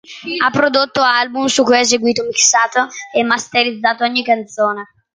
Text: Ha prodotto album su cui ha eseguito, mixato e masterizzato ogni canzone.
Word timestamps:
Ha 0.43 0.49
prodotto 0.49 1.03
album 1.03 1.45
su 1.45 1.61
cui 1.61 1.75
ha 1.75 1.81
eseguito, 1.81 2.23
mixato 2.23 2.87
e 3.13 3.23
masterizzato 3.23 4.03
ogni 4.03 4.23
canzone. 4.23 4.87